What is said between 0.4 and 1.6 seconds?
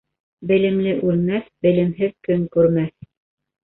Белемле үлмәҫ,